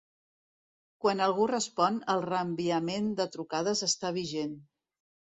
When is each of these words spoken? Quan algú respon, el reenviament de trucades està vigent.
Quan 1.05 1.19
algú 1.25 1.43
respon, 1.51 1.99
el 2.13 2.23
reenviament 2.25 3.11
de 3.19 3.27
trucades 3.35 3.83
està 3.89 4.11
vigent. 4.17 4.57